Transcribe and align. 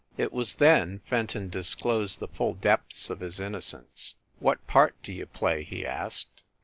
It 0.17 0.33
was 0.33 0.55
then 0.55 1.01
Fenton 1.07 1.49
disclosed 1.49 2.19
the 2.19 2.27
full 2.27 2.55
depths 2.55 3.11
of 3.11 3.19
his 3.19 3.39
innocence. 3.39 4.15
"What 4.39 4.65
part 4.65 4.95
do 5.03 5.11
you 5.13 5.27
play?" 5.27 5.61
he 5.61 5.85
asked. 5.85 6.41